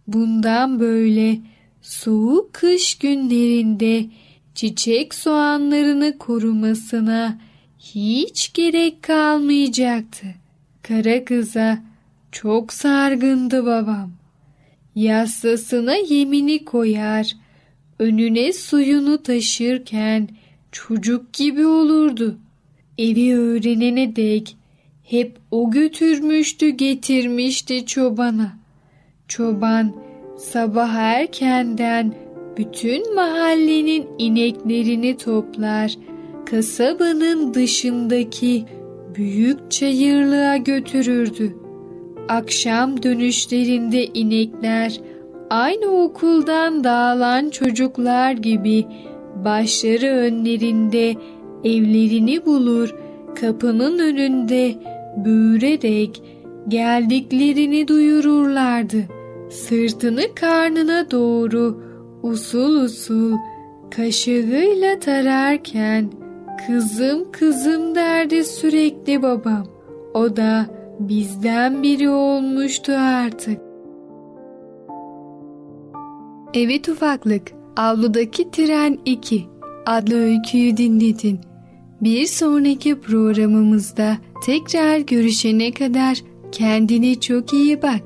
Bundan 0.08 0.80
böyle 0.80 1.40
soğuk 1.82 2.54
kış 2.54 2.98
günlerinde 2.98 4.06
çiçek 4.56 5.16
soğanlarını 5.16 6.18
korumasına 6.18 7.38
hiç 7.80 8.54
gerek 8.54 9.04
kalmayacaktı. 9.04 10.28
Kara 10.82 11.26
kıza 11.26 11.80
çok 12.32 12.74
sargındı 12.74 13.66
babam. 13.66 14.12
Yassasına 14.96 15.96
yemini 15.96 16.66
koyar, 16.66 17.36
önüne 18.00 18.54
suyunu 18.54 19.24
taşırken 19.24 20.28
çocuk 20.76 21.34
gibi 21.34 21.66
olurdu. 21.66 22.38
Evi 22.98 23.38
öğrenene 23.38 24.16
dek 24.16 24.58
hep 25.04 25.38
o 25.52 25.72
götürmüştü 25.72 26.70
getirmişti 26.70 27.86
çobana. 27.86 28.52
Çoban 29.28 29.96
sabah 30.38 30.94
erkenden 30.94 32.14
bütün 32.58 33.16
mahallenin 33.16 34.08
ineklerini 34.20 35.18
toplar, 35.18 35.96
kasabanın 36.46 37.54
dışındaki 37.54 38.66
büyük 39.16 39.72
çayırlığa 39.72 40.58
götürürdü. 40.58 41.56
Akşam 42.30 43.04
dönüşlerinde 43.04 44.06
inekler 44.06 45.00
aynı 45.50 45.86
okuldan 45.86 46.84
dağılan 46.84 47.50
çocuklar 47.50 48.32
gibi 48.32 48.86
başları 49.36 50.08
önlerinde 50.08 51.16
evlerini 51.64 52.46
bulur, 52.46 52.96
kapının 53.42 54.00
önünde 54.00 54.76
büğürerek 55.18 56.24
geldiklerini 56.68 57.88
duyururlardı. 57.88 58.98
Sırtını 59.50 60.36
karnına 60.36 61.12
doğru 61.12 61.84
usul 62.24 62.84
usul 62.84 63.38
kaşığıyla 63.92 65.00
tararken 65.00 66.10
kızım 66.68 67.32
kızım 67.32 67.96
derdi 67.96 68.44
sürekli 68.44 69.22
babam. 69.22 69.68
O 70.14 70.36
da 70.36 70.66
bizden 71.00 71.84
biri 71.84 72.10
olmuştu 72.10 72.94
artık. 72.98 73.62
Evet 76.54 76.90
ufaklık, 76.90 77.52
avludaki 77.76 78.52
tren 78.52 79.00
2 79.06 79.46
adlı 79.86 80.16
öyküyü 80.16 80.78
dinledin. 80.78 81.40
Bir 82.02 82.26
sonraki 82.26 83.02
programımızda 83.02 84.18
tekrar 84.46 84.98
görüşene 84.98 85.72
kadar 85.72 86.18
kendine 86.52 87.20
çok 87.20 87.54
iyi 87.54 87.82
bak 87.82 88.04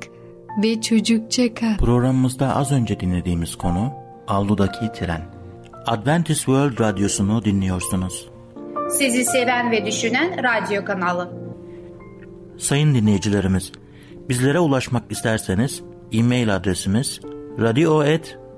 ve 0.63 0.81
çocukça 0.81 1.53
kal. 1.53 1.77
Programımızda 1.77 2.55
az 2.55 2.71
önce 2.71 2.99
dinlediğimiz 2.99 3.55
konu 3.55 3.93
Avludaki 4.27 4.91
Tren. 4.99 5.21
Adventist 5.85 6.39
World 6.39 6.79
Radyosu'nu 6.79 7.45
dinliyorsunuz. 7.45 8.29
Sizi 8.89 9.25
seven 9.25 9.71
ve 9.71 9.85
düşünen 9.85 10.43
radyo 10.43 10.85
kanalı. 10.85 11.29
Sayın 12.57 12.95
dinleyicilerimiz, 12.95 13.71
bizlere 14.29 14.59
ulaşmak 14.59 15.11
isterseniz 15.11 15.81
e-mail 16.11 16.55
adresimiz 16.55 17.19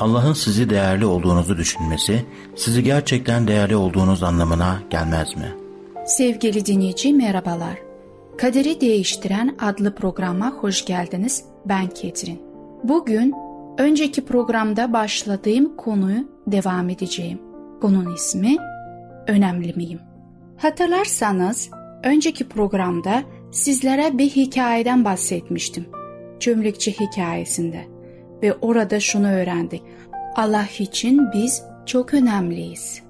Allah'ın 0.00 0.32
sizi 0.32 0.70
değerli 0.70 1.06
olduğunuzu 1.06 1.56
düşünmesi, 1.56 2.24
sizi 2.56 2.82
gerçekten 2.82 3.48
değerli 3.48 3.76
olduğunuz 3.76 4.22
anlamına 4.22 4.82
gelmez 4.90 5.36
mi? 5.36 5.52
Sevgili 6.06 6.66
dinleyici 6.66 7.12
merhabalar. 7.12 7.78
Kaderi 8.38 8.80
Değiştiren 8.80 9.56
adlı 9.60 9.94
programa 9.94 10.50
hoş 10.50 10.84
geldiniz. 10.84 11.44
Ben 11.64 11.86
Ketrin. 11.86 12.42
Bugün 12.84 13.34
önceki 13.78 14.24
programda 14.24 14.92
başladığım 14.92 15.76
konuyu 15.76 16.28
devam 16.46 16.88
edeceğim. 16.88 17.40
Konunun 17.80 18.14
ismi 18.14 18.56
Önemli 19.26 19.72
miyim? 19.76 20.00
Hatırlarsanız 20.56 21.70
önceki 22.04 22.48
programda 22.48 23.22
sizlere 23.52 24.18
bir 24.18 24.30
hikayeden 24.30 25.04
bahsetmiştim. 25.04 25.86
Çömlekçi 26.40 26.92
hikayesinde 27.00 27.91
ve 28.42 28.54
orada 28.54 29.00
şunu 29.00 29.32
öğrendik. 29.32 29.82
Allah 30.36 30.66
için 30.78 31.32
biz 31.34 31.62
çok 31.86 32.14
önemliyiz. 32.14 33.02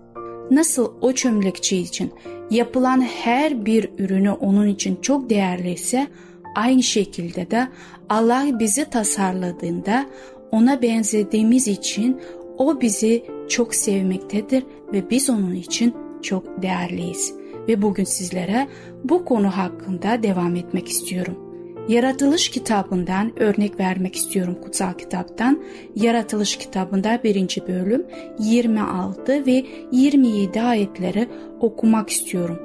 Nasıl 0.51 0.93
o 1.01 1.13
çömlekçi 1.13 1.79
için 1.79 2.13
yapılan 2.51 3.01
her 3.01 3.67
bir 3.67 3.91
ürünü 3.99 4.31
onun 4.31 4.67
için 4.67 4.99
çok 5.03 5.31
değerliyse 5.31 6.07
aynı 6.55 6.83
şekilde 6.83 7.51
de 7.51 7.69
Allah 8.09 8.47
bizi 8.59 8.91
tasarladığında 8.91 10.07
ona 10.51 10.83
benzediğimiz 10.83 11.69
için 11.69 12.21
o 12.59 12.81
bizi 12.81 13.25
çok 13.49 13.75
sevmektedir 13.75 14.65
ve 14.93 15.11
biz 15.11 15.31
onun 15.31 15.55
için 15.55 15.95
çok 16.23 16.63
değerliyiz. 16.63 17.35
Ve 17.69 17.83
bugün 17.83 18.05
sizlere 18.05 18.69
bu 19.05 19.25
konu 19.25 19.51
hakkında 19.51 20.23
devam 20.23 20.57
etmek 20.57 20.89
istiyorum. 20.89 21.52
Yaratılış 21.89 22.51
kitabından 22.51 23.39
örnek 23.39 23.81
vermek 23.81 24.17
istiyorum 24.17 24.59
kutsal 24.63 24.93
kitaptan. 24.93 25.65
Yaratılış 25.95 26.57
kitabında 26.57 27.21
birinci 27.25 27.67
bölüm 27.67 28.07
26 28.39 29.47
ve 29.47 29.67
27 29.93 30.63
ayetleri 30.63 31.29
okumak 31.61 32.11
istiyorum. 32.11 32.63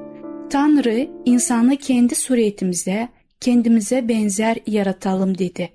Tanrı 0.50 1.10
insanı 1.26 1.78
kendi 1.78 2.16
suretimize, 2.16 3.10
kendimize 3.42 4.08
benzer 4.08 4.58
yaratalım 4.68 5.38
dedi. 5.38 5.70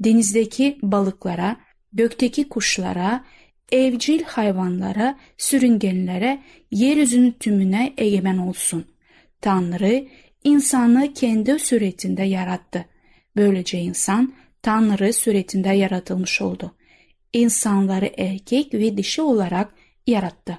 Denizdeki 0.00 0.78
balıklara, 0.82 1.56
gökteki 1.92 2.48
kuşlara, 2.48 3.24
evcil 3.72 4.22
hayvanlara, 4.22 5.18
sürüngenlere, 5.38 6.42
yeryüzünün 6.70 7.32
tümüne 7.40 7.92
egemen 7.96 8.38
olsun. 8.38 8.84
Tanrı 9.40 10.06
insanı 10.44 11.12
kendi 11.14 11.58
suretinde 11.58 12.22
yarattı. 12.22 12.84
Böylece 13.36 13.78
insan 13.78 14.34
Tanrı 14.62 15.12
suretinde 15.12 15.68
yaratılmış 15.68 16.42
oldu. 16.42 16.74
İnsanları 17.32 18.12
erkek 18.18 18.74
ve 18.74 18.96
dişi 18.96 19.22
olarak 19.22 19.74
yarattı. 20.06 20.58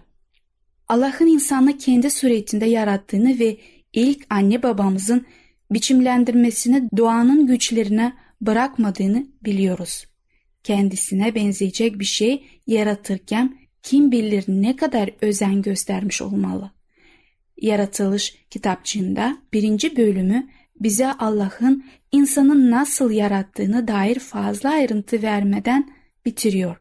Allah'ın 0.88 1.28
insanı 1.28 1.78
kendi 1.78 2.10
suretinde 2.10 2.66
yarattığını 2.66 3.40
ve 3.40 3.58
ilk 3.94 4.26
anne 4.30 4.64
babamızın 4.64 5.26
biçimlendirmesini 5.72 6.90
doğanın 6.98 7.48
güçlerine 7.48 8.14
bırakmadığını 8.42 9.28
biliyoruz. 9.44 10.06
Kendisine 10.64 11.36
benzeyecek 11.36 12.00
bir 12.00 12.06
şey 12.06 12.44
yaratırken 12.68 13.58
kim 13.84 14.12
bilir 14.12 14.46
ne 14.48 14.76
kadar 14.76 15.10
özen 15.22 15.62
göstermiş 15.62 16.22
olmalı. 16.22 16.72
Yaratılış 17.58 18.46
kitapçığında 18.50 19.38
birinci 19.54 19.98
bölümü 19.98 20.48
bize 20.80 21.14
Allah'ın 21.14 21.86
insanı 22.12 22.72
nasıl 22.72 23.12
yarattığını 23.12 23.88
dair 23.88 24.20
fazla 24.20 24.70
ayrıntı 24.70 25.22
vermeden 25.22 25.90
bitiriyor. 26.26 26.78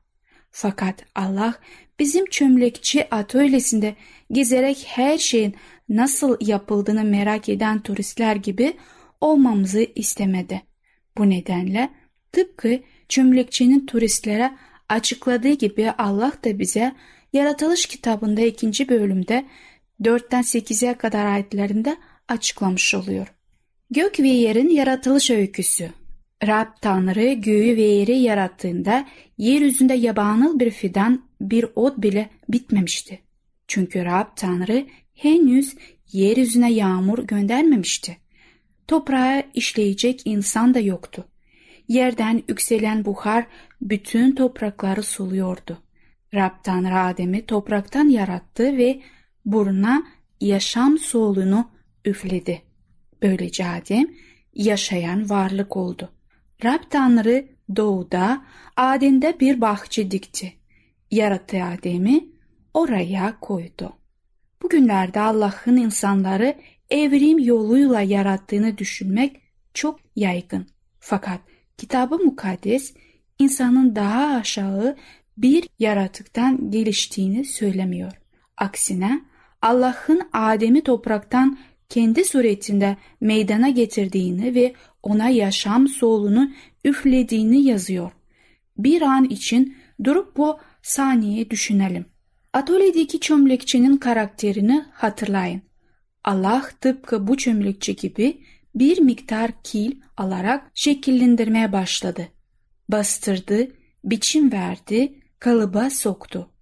Fakat 0.51 1.05
Allah 1.15 1.55
bizim 1.99 2.27
çömlekçi 2.27 3.15
atölyesinde 3.15 3.95
gezerek 4.33 4.85
her 4.87 5.19
şeyin 5.19 5.55
nasıl 5.89 6.37
yapıldığını 6.41 7.05
merak 7.05 7.49
eden 7.49 7.83
turistler 7.83 8.37
gibi 8.37 8.77
olmamızı 9.21 9.87
istemedi. 9.95 10.63
Bu 11.19 11.31
nedenle 11.31 11.91
tıpkı 12.33 12.81
çömlekçinin 13.09 13.87
turistlere 13.87 14.53
açıkladığı 14.89 15.53
gibi 15.53 15.91
Allah 15.91 16.33
da 16.45 16.59
bize 16.59 16.93
yaratılış 17.33 17.87
kitabında 17.87 18.41
ikinci 18.41 18.89
bölümde 18.89 19.45
4'ten 20.03 20.43
8'e 20.43 20.95
kadar 20.95 21.27
ayetlerinde 21.27 21.97
açıklamış 22.29 22.95
oluyor. 22.95 23.35
Gök 23.91 24.21
ve 24.21 24.29
yerin 24.29 24.69
yaratılış 24.69 25.31
öyküsü. 25.31 25.91
Rab 26.47 26.67
Tanrı 26.81 27.33
göğü 27.33 27.77
ve 27.77 27.83
yeri 27.83 28.19
yarattığında 28.19 29.09
yeryüzünde 29.39 29.95
yabanıl 29.95 30.61
bir 30.61 30.71
fidan, 30.71 31.25
bir 31.41 31.67
ot 31.75 31.99
bile 31.99 32.31
bitmemişti. 32.49 33.23
Çünkü 33.69 34.05
Rab 34.05 34.27
Tanrı 34.37 34.87
henüz 35.15 35.75
yeryüzüne 36.13 36.73
yağmur 36.73 37.19
göndermemişti. 37.19 38.17
Toprağa 38.89 39.43
işleyecek 39.55 40.23
insan 40.25 40.75
da 40.75 40.81
yoktu. 40.81 41.25
Yerden 41.89 42.43
yükselen 42.49 43.05
buhar 43.05 43.47
bütün 43.81 44.35
toprakları 44.35 45.03
suluyordu. 45.03 45.79
Rab 46.35 46.53
Tanrı 46.63 46.99
Adem'i 46.99 47.47
topraktan 47.47 48.09
yarattı 48.09 48.77
ve 48.77 49.01
buruna 49.45 50.03
yaşam 50.41 50.99
soluğunu 50.99 51.71
üfledi. 52.05 52.63
Böylece 53.23 53.67
Adem 53.67 54.07
yaşayan 54.55 55.31
varlık 55.31 55.77
oldu. 55.77 56.13
Rab 56.65 56.81
Tanrı 56.91 57.49
doğuda 57.77 58.45
Adem'de 58.77 59.41
bir 59.41 59.61
bahçe 59.61 60.11
dikti. 60.11 60.53
Yarattığı 61.11 61.63
Adem'i 61.65 62.29
oraya 62.75 63.41
koydu. 63.41 63.93
Bugünlerde 64.63 65.21
Allah'ın 65.21 65.77
insanları 65.77 66.55
evrim 66.91 67.39
yoluyla 67.39 68.01
yarattığını 68.01 68.79
düşünmek 68.79 69.41
çok 69.75 70.01
yaygın. 70.17 70.67
Fakat 70.99 71.41
kitabı 71.79 72.19
mukaddes 72.19 72.95
insanın 73.39 73.97
daha 73.97 74.37
aşağı 74.37 74.97
bir 75.37 75.69
yaratıktan 75.79 76.71
geliştiğini 76.71 77.45
söylemiyor. 77.45 78.13
Aksine 78.57 79.25
Allah'ın 79.65 80.21
Adem'i 80.33 80.81
topraktan 80.83 81.59
kendi 81.89 82.25
suretinde 82.25 82.97
meydana 83.21 83.69
getirdiğini 83.69 84.55
ve 84.55 84.75
ona 85.03 85.29
yaşam 85.29 85.89
solunu 85.89 86.51
üflediğini 86.85 87.63
yazıyor. 87.63 88.11
Bir 88.79 89.03
an 89.03 89.25
için 89.25 89.77
durup 90.05 90.37
bu 90.37 90.59
saniye 90.83 91.51
düşünelim. 91.51 92.07
Atölyedeki 92.53 93.21
çömlekçinin 93.21 93.97
karakterini 93.97 94.85
hatırlayın. 94.93 95.63
Allah 96.25 96.69
tıpkı 96.81 97.27
bu 97.27 97.37
çömlekçi 97.37 97.97
gibi 97.97 98.41
bir 98.75 99.01
miktar 99.01 99.51
kil 99.63 100.01
alarak 100.17 100.71
şekillendirmeye 100.75 101.73
başladı. 101.73 102.29
Bastırdı, 102.89 103.69
biçim 104.05 104.53
verdi, 104.53 105.19
kalıba 105.39 105.91
soktu. 105.91 106.54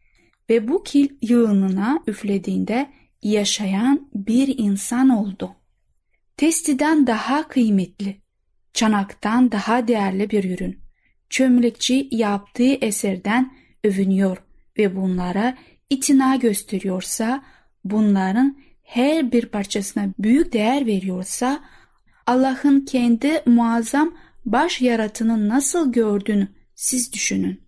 Ve 0.53 0.69
bu 0.69 0.83
kil 0.83 1.09
yığınına 1.23 2.03
üflediğinde 2.07 2.91
yaşayan 3.23 4.09
bir 4.15 4.59
insan 4.59 5.09
oldu. 5.09 5.57
Testiden 6.37 7.07
daha 7.07 7.49
kıymetli, 7.49 8.23
çanaktan 8.73 9.53
daha 9.53 9.89
değerli 9.89 10.31
bir 10.31 10.45
ürün. 10.45 10.79
Çömlekçi 11.31 12.09
yaptığı 12.11 12.73
eserden 12.73 13.53
övünüyor 13.85 14.43
ve 14.79 14.97
bunlara 14.97 15.57
itina 15.91 16.37
gösteriyorsa, 16.37 17.45
bunların 17.85 18.59
her 18.83 19.33
bir 19.33 19.47
parçasına 19.47 20.09
büyük 20.19 20.53
değer 20.53 20.87
veriyorsa, 20.87 21.61
Allah'ın 22.27 22.81
kendi 22.81 23.43
muazzam 23.47 24.15
baş 24.45 24.81
yaratını 24.81 25.49
nasıl 25.49 25.93
gördüğünü 25.93 26.49
siz 26.75 27.13
düşünün. 27.13 27.61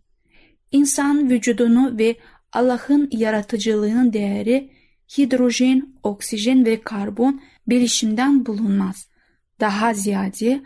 İnsan 0.72 1.30
vücudunu 1.30 1.98
ve 1.98 2.16
Allah'ın 2.54 3.08
yaratıcılığının 3.12 4.12
değeri 4.12 4.70
hidrojen, 5.18 5.94
oksijen 6.02 6.66
ve 6.66 6.80
karbon 6.80 7.40
bilişimden 7.66 8.46
bulunmaz. 8.46 9.08
Daha 9.60 9.94
ziyade 9.94 10.62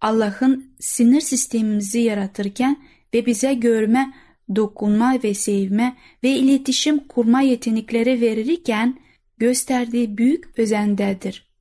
Allah'ın 0.00 0.74
sinir 0.78 1.20
sistemimizi 1.20 2.00
yaratırken 2.00 2.82
ve 3.14 3.26
bize 3.26 3.54
görme, 3.54 4.14
dokunma 4.56 5.18
ve 5.24 5.34
sevme 5.34 5.96
ve 6.22 6.30
iletişim 6.30 6.98
kurma 6.98 7.42
yetenekleri 7.42 8.20
verirken 8.20 8.98
gösterdiği 9.38 10.18
büyük 10.18 10.58
özendedir. 10.58 11.52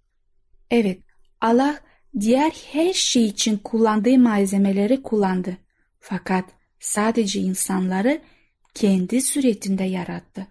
Evet, 0.72 1.00
Allah 1.42 1.80
diğer 2.20 2.52
her 2.72 2.94
şey 2.94 3.26
için 3.26 3.58
kullandığı 3.58 4.18
malzemeleri 4.18 5.02
kullandı. 5.02 5.58
Fakat 6.00 6.46
sadece 6.80 7.40
insanları 7.40 8.22
kendi 8.74 9.22
suretinde 9.22 9.84
yarattı. 9.84 10.48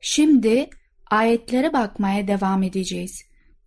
Şimdi 0.00 0.70
ayetlere 1.10 1.72
bakmaya 1.72 2.28
devam 2.28 2.62
edeceğiz. 2.62 3.24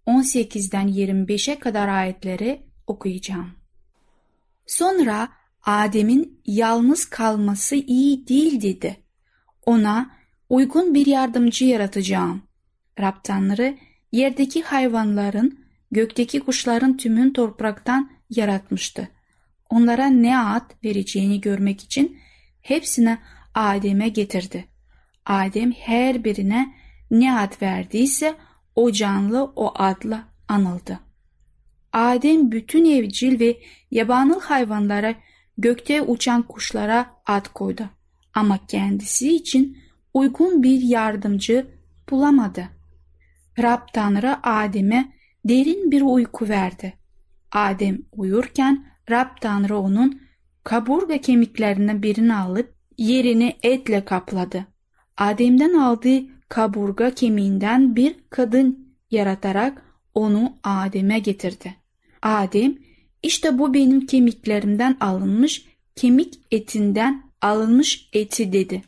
18'den 0.07 0.87
25'e 0.87 1.59
kadar 1.59 1.87
ayetleri 1.87 2.61
okuyacağım. 2.87 3.51
Sonra 4.67 5.29
Adem'in 5.63 6.41
yalnız 6.45 7.05
kalması 7.05 7.75
iyi 7.75 8.27
değil 8.27 8.61
dedi. 8.61 8.97
Ona 9.65 10.11
uygun 10.49 10.93
bir 10.93 11.05
yardımcı 11.05 11.65
yaratacağım. 11.65 12.41
Rab 12.99 13.15
Tanrı 13.23 13.77
yerdeki 14.11 14.63
hayvanların, 14.63 15.59
gökteki 15.91 16.39
kuşların 16.39 16.97
tümün 16.97 17.33
topraktan 17.33 18.11
yaratmıştı. 18.29 19.09
Onlara 19.69 20.05
ne 20.05 20.39
ad 20.39 20.71
vereceğini 20.83 21.41
görmek 21.41 21.81
için 21.81 22.17
hepsine 22.65 23.17
Adem'e 23.55 24.09
getirdi. 24.09 24.65
Adem 25.25 25.71
her 25.71 26.23
birine 26.23 26.73
ne 27.11 27.39
ad 27.39 27.61
verdiyse 27.61 28.35
o 28.75 28.91
canlı 28.91 29.51
o 29.55 29.73
adla 29.75 30.23
anıldı. 30.47 30.99
Adem 31.93 32.51
bütün 32.51 32.85
evcil 32.85 33.39
ve 33.39 33.57
yabanıl 33.91 34.41
hayvanlara, 34.41 35.15
gökte 35.57 36.01
uçan 36.01 36.41
kuşlara 36.41 37.05
ad 37.25 37.45
koydu. 37.53 37.89
Ama 38.33 38.59
kendisi 38.67 39.35
için 39.35 39.77
uygun 40.13 40.63
bir 40.63 40.81
yardımcı 40.81 41.67
bulamadı. 42.09 42.69
Rab 43.59 43.81
Tanrı 43.93 44.37
Adem'e 44.43 45.13
derin 45.45 45.91
bir 45.91 46.01
uyku 46.01 46.49
verdi. 46.49 46.93
Adem 47.51 48.01
uyurken 48.11 48.85
Rab 49.09 49.29
Tanrı 49.41 49.77
onun 49.77 50.24
kaburga 50.65 51.17
kemiklerinden 51.17 52.03
birini 52.03 52.35
alıp 52.35 52.75
yerini 52.97 53.55
etle 53.63 54.05
kapladı. 54.05 54.65
Adem'den 55.17 55.73
aldığı 55.73 56.21
kaburga 56.49 57.15
kemiğinden 57.15 57.95
bir 57.95 58.15
kadın 58.29 58.95
yaratarak 59.11 59.85
onu 60.13 60.53
Adem'e 60.63 61.19
getirdi. 61.19 61.75
Adem, 62.21 62.77
işte 63.23 63.59
bu 63.59 63.73
benim 63.73 64.05
kemiklerimden 64.05 64.97
alınmış, 64.99 65.65
kemik 65.95 66.39
etinden 66.51 67.23
alınmış 67.41 68.09
eti 68.13 68.53
dedi. 68.53 68.81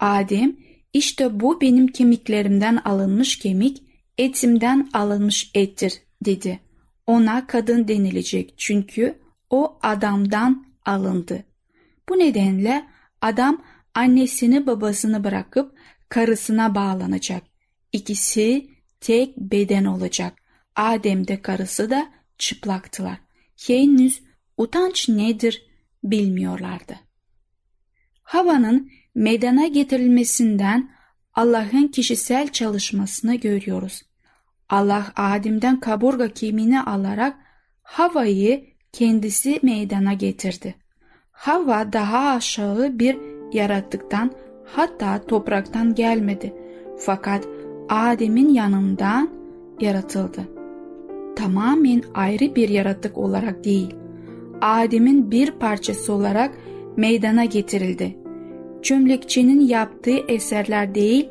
Adem, 0.00 0.56
işte 0.92 1.40
bu 1.40 1.60
benim 1.60 1.86
kemiklerimden 1.86 2.76
alınmış 2.84 3.38
kemik, 3.38 3.82
etimden 4.18 4.90
alınmış 4.92 5.50
ettir 5.54 5.92
dedi. 6.24 6.60
Ona 7.06 7.46
kadın 7.46 7.88
denilecek 7.88 8.54
çünkü 8.56 9.18
o 9.50 9.78
adamdan 9.82 10.73
alındı. 10.84 11.44
Bu 12.08 12.18
nedenle 12.18 12.86
adam 13.20 13.64
annesini 13.94 14.66
babasını 14.66 15.24
bırakıp 15.24 15.78
karısına 16.08 16.74
bağlanacak. 16.74 17.42
İkisi 17.92 18.70
tek 19.00 19.36
beden 19.36 19.84
olacak. 19.84 20.34
Adem 20.76 21.28
de 21.28 21.42
karısı 21.42 21.90
da 21.90 22.12
çıplaktılar. 22.38 23.18
Henüz 23.66 24.22
utanç 24.56 25.08
nedir 25.08 25.66
bilmiyorlardı. 26.04 26.96
Havanın 28.22 28.90
meydana 29.14 29.66
getirilmesinden 29.66 30.90
Allah'ın 31.34 31.88
kişisel 31.88 32.52
çalışmasını 32.52 33.34
görüyoruz. 33.34 34.02
Allah 34.68 35.12
Adem'den 35.16 35.80
kaburga 35.80 36.32
kemiğini 36.32 36.82
alarak 36.82 37.36
Hava'yı 37.82 38.73
kendisi 38.94 39.58
meydana 39.62 40.12
getirdi. 40.12 40.74
Hava 41.32 41.92
daha 41.92 42.34
aşağı 42.34 42.98
bir 42.98 43.16
yaratıktan 43.52 44.30
hatta 44.64 45.22
topraktan 45.26 45.94
gelmedi. 45.94 46.54
Fakat 46.98 47.48
Adem'in 47.88 48.48
yanından 48.48 49.30
yaratıldı. 49.80 50.40
Tamamen 51.36 52.02
ayrı 52.14 52.54
bir 52.54 52.68
yaratık 52.68 53.18
olarak 53.18 53.64
değil, 53.64 53.94
Adem'in 54.60 55.30
bir 55.30 55.50
parçası 55.50 56.12
olarak 56.12 56.54
meydana 56.96 57.44
getirildi. 57.44 58.16
Çömlekçinin 58.82 59.60
yaptığı 59.60 60.18
eserler 60.28 60.94
değil, 60.94 61.28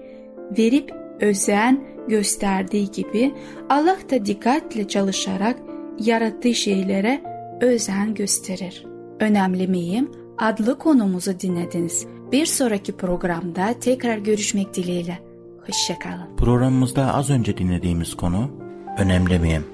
verip 0.58 0.92
özen 1.22 1.84
gösterdiği 2.08 2.92
gibi 2.92 3.32
Allah 3.70 3.98
da 4.12 4.26
dikkatle 4.26 4.88
çalışarak 4.88 5.56
yarattığı 6.00 6.54
şeylere 6.54 7.33
özen 7.62 8.14
gösterir. 8.14 8.86
Önemli 9.20 9.68
miyim? 9.68 10.12
adlı 10.38 10.80
konumuzu 10.80 11.40
dinlediniz. 11.40 12.06
Bir 12.32 12.46
sonraki 12.46 12.98
programda 12.98 13.80
tekrar 13.80 14.18
görüşmek 14.18 14.74
dileğiyle. 14.74 15.20
Hoşçakalın. 15.68 16.36
Programımızda 16.38 17.14
az 17.14 17.30
önce 17.30 17.58
dinlediğimiz 17.58 18.18
konu 18.18 18.52
Önemli 18.98 19.40
miyim? 19.40 19.66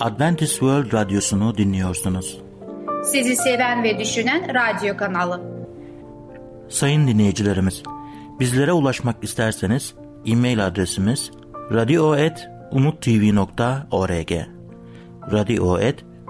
Adventist 0.00 0.52
World 0.52 0.92
Radyosunu 0.92 1.56
dinliyorsunuz. 1.56 2.40
Sizi 3.04 3.36
seven 3.36 3.82
ve 3.82 3.98
düşünen 3.98 4.54
radyo 4.54 4.96
kanalı. 4.96 5.40
Sayın 6.68 7.08
dinleyicilerimiz, 7.08 7.82
bizlere 8.40 8.72
ulaşmak 8.72 9.24
isterseniz 9.24 9.94
e-mail 10.26 10.66
adresimiz 10.66 11.30
radio.umutv.org 11.72 14.32
radio.umutv.org 15.32 16.15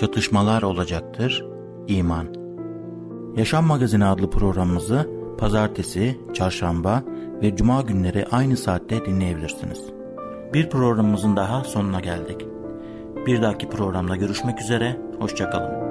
çatışmalar 0.00 0.62
olacaktır, 0.62 1.44
iman. 1.88 2.26
Yaşam 3.36 3.66
Magazini 3.66 4.04
adlı 4.04 4.30
programımızı 4.30 5.10
pazartesi, 5.38 6.20
çarşamba 6.34 7.02
ve 7.42 7.56
cuma 7.56 7.82
günleri 7.82 8.26
aynı 8.30 8.56
saatte 8.56 9.04
dinleyebilirsiniz. 9.04 9.84
Bir 10.54 10.70
programımızın 10.70 11.36
daha 11.36 11.64
sonuna 11.64 12.00
geldik. 12.00 12.46
Bir 13.26 13.42
dahaki 13.42 13.68
programda 13.68 14.16
görüşmek 14.16 14.60
üzere, 14.60 15.00
hoşçakalın. 15.18 15.89